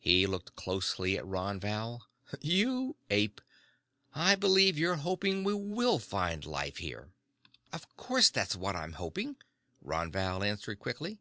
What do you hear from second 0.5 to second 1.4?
closely at